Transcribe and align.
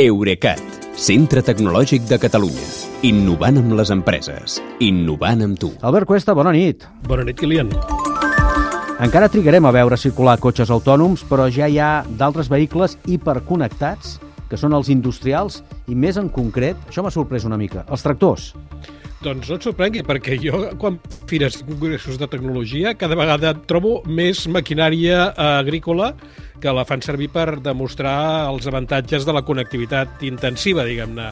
Eurecat, 0.00 0.56
centre 0.96 1.42
tecnològic 1.44 2.06
de 2.08 2.16
Catalunya. 2.16 2.62
Innovant 3.04 3.58
amb 3.60 3.74
les 3.76 3.90
empreses. 3.92 4.54
Innovant 4.80 5.44
amb 5.44 5.58
tu. 5.60 5.68
Albert 5.84 6.08
Cuesta, 6.08 6.32
bona 6.32 6.48
nit. 6.56 6.86
Bona 7.04 7.26
nit, 7.28 7.36
Kilian. 7.36 7.68
Encara 9.04 9.28
trigarem 9.28 9.68
a 9.68 9.74
veure 9.76 9.98
circular 10.00 10.38
cotxes 10.40 10.72
autònoms, 10.72 11.26
però 11.28 11.44
ja 11.52 11.68
hi 11.68 11.76
ha 11.76 12.06
d'altres 12.08 12.48
vehicles 12.48 12.96
hiperconnectats, 13.04 14.16
que 14.48 14.56
són 14.56 14.72
els 14.72 14.88
industrials, 14.88 15.60
i 15.84 15.92
més 15.92 16.16
en 16.16 16.32
concret, 16.32 16.80
això 16.88 17.04
m'ha 17.04 17.12
sorprès 17.12 17.44
una 17.44 17.60
mica, 17.60 17.84
els 17.92 18.00
tractors. 18.00 18.54
Doncs 19.22 19.52
no 19.52 19.54
et 19.54 19.62
sorprengui, 19.62 20.02
perquè 20.02 20.34
jo, 20.42 20.64
quan 20.82 20.96
fires 21.30 21.60
congressos 21.62 22.16
de 22.18 22.26
tecnologia, 22.26 22.96
cada 22.98 23.14
vegada 23.18 23.52
trobo 23.70 24.00
més 24.10 24.40
maquinària 24.50 25.28
eh, 25.30 25.44
agrícola 25.60 26.10
que 26.62 26.74
la 26.74 26.82
fan 26.86 27.02
servir 27.06 27.28
per 27.30 27.60
demostrar 27.62 28.48
els 28.50 28.66
avantatges 28.70 29.26
de 29.26 29.34
la 29.34 29.44
connectivitat 29.46 30.22
intensiva, 30.26 30.86
diguem-ne. 30.86 31.30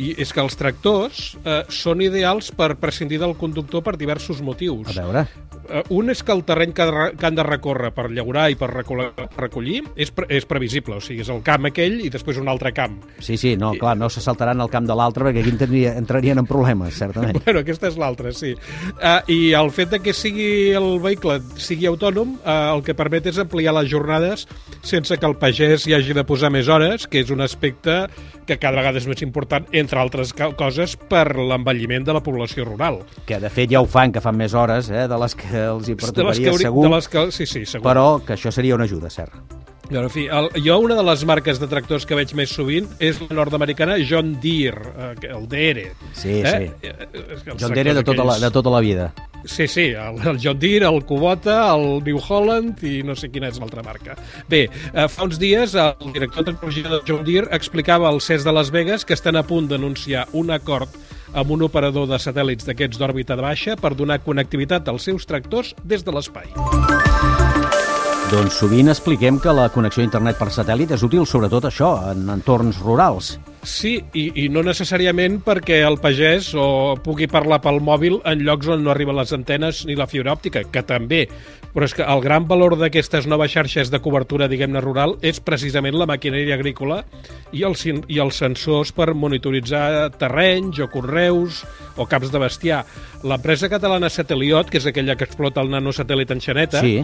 I 0.00 0.14
és 0.20 0.32
que 0.32 0.40
els 0.40 0.56
tractors 0.56 1.26
eh, 1.42 1.62
són 1.72 2.04
ideals 2.04 2.48
per 2.56 2.74
prescindir 2.80 3.20
del 3.20 3.36
conductor 3.36 3.84
per 3.84 3.98
diversos 4.00 4.40
motius. 4.44 4.96
A 4.96 5.04
veure. 5.04 5.26
Uh, 5.66 5.82
un 5.98 6.10
és 6.12 6.22
que 6.22 6.34
el 6.34 6.44
terreny 6.46 6.72
que, 6.76 6.86
que 7.18 7.26
han 7.26 7.36
de 7.38 7.44
recórrer 7.46 7.92
per 7.96 8.08
llaurar 8.14 8.48
i 8.52 8.58
per 8.58 8.68
recollir 8.70 9.82
és, 9.96 10.12
pre 10.14 10.28
és 10.36 10.46
previsible, 10.48 10.98
o 10.98 11.04
sigui, 11.04 11.24
és 11.24 11.30
el 11.32 11.42
camp 11.46 11.68
aquell 11.70 11.98
i 12.04 12.10
després 12.12 12.38
un 12.40 12.50
altre 12.52 12.72
camp. 12.76 12.98
Sí, 13.18 13.36
sí, 13.40 13.56
no, 13.58 13.72
clar, 13.78 13.96
no 13.98 14.10
se 14.12 14.22
saltaran 14.24 14.60
al 14.62 14.70
camp 14.72 14.86
de 14.88 14.96
l'altre 14.98 15.28
perquè 15.28 15.42
aquí 15.42 15.54
entrarien, 15.54 15.98
entrarien 16.02 16.42
en 16.42 16.48
problemes, 16.48 16.94
certament. 16.98 17.40
bueno, 17.44 17.62
aquesta 17.64 17.90
és 17.90 17.98
l'altra, 18.00 18.32
sí. 18.36 18.54
Uh, 18.96 19.20
I 19.32 19.40
el 19.58 19.72
fet 19.74 19.96
de 19.96 20.02
que 20.04 20.14
sigui 20.16 20.72
el 20.76 20.96
vehicle 21.02 21.40
sigui 21.60 21.88
autònom, 21.90 22.38
uh, 22.42 22.56
el 22.76 22.84
que 22.86 22.96
permet 22.98 23.30
és 23.32 23.40
ampliar 23.42 23.74
les 23.76 23.90
jornades 23.90 24.46
sense 24.86 25.18
que 25.18 25.28
el 25.28 25.36
pagès 25.40 25.86
hi 25.86 25.96
hagi 25.96 26.14
de 26.16 26.24
posar 26.26 26.52
més 26.54 26.68
hores, 26.72 27.06
que 27.10 27.22
és 27.24 27.32
un 27.34 27.42
aspecte 27.44 28.06
que 28.46 28.58
cada 28.62 28.78
vegada 28.78 29.00
és 29.00 29.08
més 29.10 29.22
important, 29.26 29.66
entre 29.74 30.00
altres 30.00 30.32
coses, 30.56 30.94
per 31.10 31.34
l'envelliment 31.34 32.06
de 32.06 32.14
la 32.14 32.22
població 32.22 32.64
rural. 32.64 33.00
Que, 33.26 33.40
de 33.42 33.50
fet, 33.50 33.72
ja 33.72 33.82
ho 33.82 33.88
fan, 33.90 34.14
que 34.14 34.22
fan 34.22 34.38
més 34.38 34.54
hores, 34.54 34.88
eh, 34.90 35.06
de 35.10 35.18
les 35.18 35.34
que 35.34 35.55
els 35.60 35.88
hi 35.88 35.96
pertocaria, 35.98 36.50
hauria, 36.52 36.68
segur. 36.68 36.88
De 36.88 36.94
les 36.96 37.08
que, 37.12 37.28
sí, 37.32 37.46
sí, 37.46 37.64
segur. 37.66 37.86
Però 37.88 38.08
que 38.24 38.36
això 38.36 38.52
seria 38.54 38.76
una 38.78 38.88
ajuda, 38.88 39.12
cert. 39.12 39.56
Però, 39.86 40.02
en 40.02 40.10
fi, 40.10 40.24
el, 40.32 40.48
jo 40.64 40.78
una 40.82 40.96
de 40.98 41.04
les 41.06 41.22
marques 41.28 41.60
de 41.62 41.68
tractors 41.70 42.06
que 42.08 42.16
veig 42.18 42.32
més 42.34 42.50
sovint 42.50 42.88
és 42.98 43.20
la 43.22 43.36
nord-americana 43.38 43.98
John 44.02 44.34
Deere, 44.42 44.82
eh, 44.96 45.30
el 45.30 45.46
DR. 45.50 45.86
Sí, 46.10 46.40
eh? 46.40 46.72
sí. 46.82 46.90
Els 47.22 47.46
John 47.60 47.74
Deere 47.76 47.94
de 47.94 48.02
tota, 48.06 48.26
la, 48.26 48.38
de 48.42 48.50
tota 48.50 48.72
la 48.74 48.82
vida. 48.82 49.12
Sí, 49.46 49.68
sí, 49.70 49.92
el, 49.94 50.18
el 50.26 50.40
John 50.42 50.58
Deere, 50.58 50.88
el 50.90 51.04
Kubota, 51.06 51.60
el 51.76 52.02
New 52.02 52.18
Holland 52.18 52.82
i 52.82 52.98
no 53.06 53.14
sé 53.14 53.30
quina 53.30 53.52
és 53.52 53.60
l'altra 53.62 53.84
marca. 53.86 54.16
Bé, 54.50 54.64
eh, 54.66 55.06
fa 55.06 55.28
uns 55.28 55.38
dies 55.38 55.76
el 55.78 56.10
director 56.16 56.42
de 56.42 56.50
tecnologia 56.50 56.90
de 56.90 57.02
John 57.06 57.22
Deere 57.26 57.54
explicava 57.54 58.10
al 58.10 58.20
CES 58.20 58.46
de 58.46 58.56
Las 58.56 58.74
Vegas 58.74 59.06
que 59.06 59.14
estan 59.14 59.38
a 59.38 59.46
punt 59.46 59.70
d'anunciar 59.70 60.26
un 60.34 60.50
acord 60.50 60.90
amb 61.32 61.50
un 61.50 61.64
operador 61.66 62.06
de 62.10 62.18
satèl·lits 62.22 62.68
d'aquests 62.68 63.00
d'òrbita 63.00 63.36
baixa 63.40 63.76
per 63.80 63.94
donar 63.94 64.22
connectivitat 64.24 64.88
als 64.88 65.08
seus 65.08 65.26
tractors 65.26 65.74
des 65.82 66.04
de 66.04 66.12
l'espai. 66.14 66.52
Doncs 68.30 68.56
sovint 68.58 68.90
expliquem 68.90 69.38
que 69.38 69.52
la 69.54 69.68
connexió 69.70 70.02
a 70.02 70.08
internet 70.08 70.38
per 70.38 70.48
satèl·lit 70.50 70.90
és 70.96 71.02
útil 71.06 71.26
sobretot 71.26 71.68
això, 71.68 71.92
en 72.10 72.26
entorns 72.34 72.80
rurals. 72.82 73.36
Sí, 73.66 73.96
i, 74.14 74.28
i 74.38 74.46
no 74.46 74.62
necessàriament 74.62 75.40
perquè 75.42 75.80
el 75.82 75.96
pagès 75.98 76.52
o 76.54 76.94
pugui 77.02 77.26
parlar 77.26 77.58
pel 77.64 77.80
mòbil 77.82 78.20
en 78.22 78.44
llocs 78.46 78.68
on 78.70 78.84
no 78.86 78.92
arriben 78.92 79.16
les 79.18 79.32
antenes 79.34 79.80
ni 79.88 79.96
la 79.98 80.06
fibra 80.06 80.36
òptica, 80.36 80.62
que 80.70 80.84
també. 80.86 81.24
Però 81.74 81.84
és 81.84 81.92
que 81.92 82.06
el 82.06 82.22
gran 82.22 82.46
valor 82.46 82.76
d'aquestes 82.78 83.26
noves 83.26 83.50
xarxes 83.52 83.90
de 83.90 83.98
cobertura, 84.00 84.46
diguem-ne, 84.48 84.78
rural 84.84 85.16
és 85.18 85.42
precisament 85.42 85.98
la 85.98 86.06
maquinària 86.06 86.54
agrícola 86.54 87.00
i 87.50 87.64
els, 87.66 87.82
i 87.90 88.20
els 88.22 88.38
sensors 88.38 88.94
per 88.94 89.10
monitoritzar 89.18 90.12
terrenys 90.14 90.78
o 90.86 90.86
correus 90.92 91.64
o 91.98 92.06
caps 92.06 92.30
de 92.30 92.44
bestiar. 92.44 92.84
L'empresa 93.26 93.68
catalana 93.72 94.12
Sateliot, 94.14 94.70
que 94.70 94.78
és 94.78 94.86
aquella 94.86 95.18
que 95.18 95.26
explota 95.26 95.66
el 95.66 95.74
nanosatèl·lit 95.74 96.30
en 96.30 96.44
Xaneta, 96.44 96.84
sí. 96.86 97.02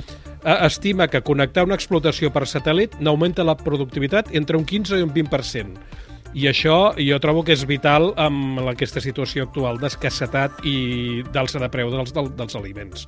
estima 0.55 1.11
que 1.11 1.25
connectar 1.27 1.67
una 1.67 1.75
explotació 1.75 2.31
per 2.31 2.47
satèl·lit 2.47 3.01
n'augmenta 3.03 3.43
la 3.43 3.59
productivitat 3.59 4.31
entre 4.39 4.63
un 4.63 4.65
15 4.65 5.03
i 5.03 5.11
un 5.11 5.11
20%. 5.11 6.11
I 6.33 6.47
això 6.49 6.95
jo 6.97 7.19
trobo 7.21 7.43
que 7.45 7.53
és 7.53 7.67
vital 7.69 8.15
amb 8.21 8.63
aquesta 8.71 9.03
situació 9.05 9.45
actual 9.45 9.77
d'escassetat 9.81 10.63
i 10.65 11.21
d'alça 11.33 11.61
de 11.61 11.69
preu 11.73 11.91
dels, 11.93 12.15
dels 12.15 12.57
aliments. 12.57 13.05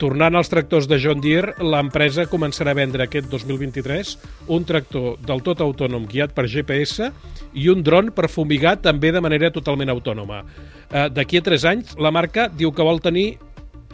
Tornant 0.00 0.34
als 0.34 0.48
tractors 0.50 0.88
de 0.88 0.96
John 0.98 1.20
Deere, 1.22 1.52
l'empresa 1.60 2.24
començarà 2.30 2.72
a 2.72 2.78
vendre 2.78 3.04
aquest 3.04 3.28
2023 3.30 4.14
un 4.56 4.64
tractor 4.64 5.20
del 5.20 5.44
tot 5.44 5.60
autònom 5.60 6.08
guiat 6.08 6.32
per 6.34 6.48
GPS 6.48 7.10
i 7.52 7.68
un 7.68 7.84
dron 7.84 8.10
per 8.16 8.32
fumigar 8.32 8.78
també 8.82 9.12
de 9.12 9.22
manera 9.22 9.52
totalment 9.52 9.92
autònoma. 9.92 10.42
Eh, 10.88 11.08
D'aquí 11.12 11.38
a 11.38 11.44
3 11.44 11.68
anys, 11.68 11.94
la 12.00 12.10
marca 12.10 12.48
diu 12.48 12.72
que 12.72 12.86
vol 12.86 13.04
tenir 13.04 13.28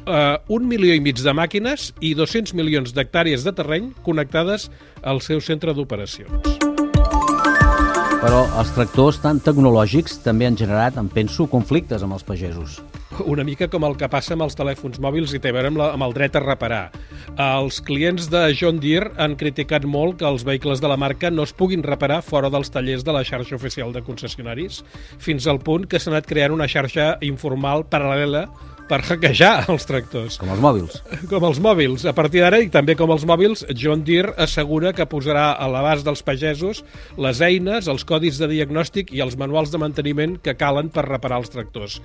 eh, 0.06 0.38
un 0.48 0.70
milió 0.70 0.94
i 0.94 1.02
mig 1.02 1.18
de 1.18 1.34
màquines 1.34 1.90
i 2.00 2.14
200 2.14 2.54
milions 2.54 2.94
d'hectàrees 2.94 3.44
de 3.44 3.52
terreny 3.52 3.92
connectades 4.06 4.70
al 5.02 5.20
seu 5.26 5.42
centre 5.42 5.74
d'operacions. 5.74 6.59
Però 8.20 8.42
els 8.60 8.68
tractors 8.76 9.16
tan 9.22 9.38
tecnològics 9.40 10.18
també 10.20 10.44
han 10.44 10.56
generat, 10.60 10.98
em 11.00 11.06
penso, 11.08 11.46
conflictes 11.48 12.02
amb 12.04 12.12
els 12.18 12.24
pagesos. 12.28 12.74
Una 13.24 13.46
mica 13.48 13.64
com 13.72 13.86
el 13.88 13.94
que 13.96 14.10
passa 14.12 14.34
amb 14.36 14.44
els 14.44 14.58
telèfons 14.58 15.00
mòbils 15.00 15.32
i 15.32 15.40
té 15.40 15.48
a 15.48 15.54
veure 15.56 15.70
amb, 15.72 15.80
la, 15.80 15.86
amb 15.96 16.04
el 16.04 16.12
dret 16.12 16.36
a 16.36 16.42
reparar. 16.44 16.82
Els 17.40 17.78
clients 17.80 18.28
de 18.28 18.42
John 18.52 18.76
Deere 18.82 19.14
han 19.16 19.38
criticat 19.40 19.86
molt 19.88 20.18
que 20.20 20.28
els 20.28 20.44
vehicles 20.44 20.84
de 20.84 20.90
la 20.92 20.98
marca 21.00 21.30
no 21.32 21.46
es 21.48 21.54
puguin 21.56 21.80
reparar 21.86 22.20
fora 22.26 22.52
dels 22.52 22.68
tallers 22.68 23.06
de 23.08 23.14
la 23.16 23.24
xarxa 23.24 23.56
oficial 23.56 23.96
de 23.96 24.04
concessionaris, 24.04 24.82
fins 25.16 25.48
al 25.48 25.62
punt 25.64 25.88
que 25.88 25.96
s'ha 25.96 26.12
anat 26.12 26.28
creant 26.28 26.52
una 26.58 26.68
xarxa 26.68 27.14
informal 27.24 27.88
paral·lela 27.88 28.50
per 28.90 29.00
hackejar 29.06 29.52
els 29.70 29.86
tractors. 29.86 30.36
Com 30.40 30.50
els 30.50 30.62
mòbils. 30.62 30.98
Com 31.30 31.46
els 31.46 31.60
mòbils. 31.62 32.04
A 32.10 32.14
partir 32.16 32.42
d'ara, 32.42 32.58
i 32.62 32.70
també 32.72 32.96
com 32.98 33.12
els 33.14 33.24
mòbils, 33.28 33.62
John 33.78 34.02
Deere 34.06 34.34
assegura 34.42 34.92
que 34.96 35.06
posarà 35.10 35.52
a 35.54 35.68
l'abast 35.70 36.06
dels 36.06 36.24
pagesos 36.26 36.82
les 37.20 37.42
eines, 37.44 37.88
els 37.90 38.04
codis 38.08 38.40
de 38.40 38.50
diagnòstic 38.50 39.14
i 39.14 39.22
els 39.22 39.38
manuals 39.40 39.70
de 39.70 39.80
manteniment 39.82 40.36
que 40.42 40.56
calen 40.58 40.90
per 40.90 41.06
reparar 41.06 41.40
els 41.44 41.52
tractors. 41.54 42.00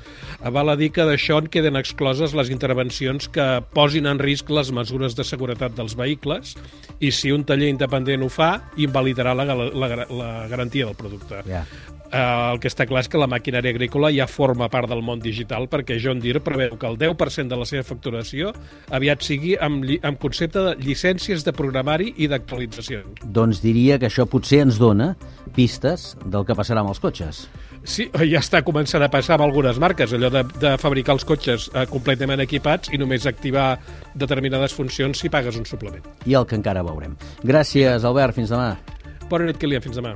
Val 0.56 0.70
a 0.70 0.78
dir 0.80 0.92
que 0.94 1.08
d'això 1.08 1.42
en 1.42 1.50
queden 1.52 1.80
excloses 1.80 2.38
les 2.38 2.54
intervencions 2.54 3.30
que 3.34 3.48
posin 3.74 4.10
en 4.12 4.22
risc 4.22 4.54
les 4.54 4.72
mesures 4.76 5.18
de 5.18 5.26
seguretat 5.26 5.76
dels 5.78 5.98
vehicles 5.98 6.56
i 7.00 7.12
si 7.12 7.34
un 7.34 7.44
taller 7.48 7.74
independent 7.74 8.24
ho 8.24 8.30
fa, 8.30 8.54
invalidarà 8.78 9.34
la, 9.34 9.50
la, 9.50 9.70
la, 9.74 9.92
la 10.06 10.32
garantia 10.52 10.86
del 10.86 10.98
producte. 11.00 11.42
Yeah. 11.50 11.66
Eh, 12.12 12.52
el 12.54 12.60
que 12.62 12.70
està 12.70 12.86
clar 12.88 13.04
és 13.04 13.10
que 13.12 13.20
la 13.20 13.30
maquinària 13.32 13.74
agrícola 13.74 14.12
ja 14.14 14.28
forma 14.30 14.70
part 14.72 14.90
del 14.92 15.02
món 15.06 15.22
digital 15.24 15.68
perquè 15.72 15.98
John 16.02 16.22
Deere 16.24 16.42
preveu 16.44 16.78
que 16.80 16.88
el 16.90 16.98
10% 17.02 17.52
de 17.52 17.60
la 17.60 17.68
seva 17.70 17.86
facturació 17.88 18.54
aviat 18.94 19.26
sigui 19.26 19.56
amb, 19.58 19.86
amb 20.06 20.22
concepte 20.22 20.62
de 20.62 20.76
llicències 20.82 21.46
de 21.46 21.54
programari 21.56 22.14
i 22.18 22.30
d'actualització. 22.32 23.04
Doncs 23.26 23.64
diria 23.64 24.00
que 24.00 24.10
això 24.10 24.28
potser 24.30 24.62
ens 24.66 24.80
dona 24.82 25.14
pistes 25.56 26.14
del 26.26 26.46
que 26.46 26.58
passarà 26.58 26.84
amb 26.84 26.94
els 26.94 27.02
cotxes. 27.02 27.46
Sí, 27.86 28.08
ja 28.32 28.42
està 28.42 28.64
començant 28.66 29.04
a 29.06 29.12
passar 29.14 29.36
amb 29.38 29.46
algunes 29.46 29.78
marques, 29.82 30.14
allò 30.18 30.32
de, 30.34 30.42
de 30.62 30.74
fabricar 30.82 31.14
els 31.16 31.26
cotxes 31.28 31.70
eh, 31.70 31.86
completament 31.92 32.42
equipats 32.42 32.90
i 32.94 33.00
només 33.02 33.28
activar 33.30 33.76
determinades 34.18 34.74
funcions 34.74 35.22
si 35.22 35.30
pagues 35.30 35.60
un 35.60 35.70
suplement. 35.70 36.06
I 36.26 36.38
el 36.38 36.50
que 36.50 36.58
encara 36.58 36.86
veurem. 36.86 37.14
Gràcies, 37.46 38.06
Albert. 38.06 38.36
Fins 38.40 38.52
demà. 38.52 38.74
Bona 39.30 39.48
nit, 39.50 39.62
Kilian. 39.62 39.86
Fins 39.86 40.02
demà. 40.02 40.16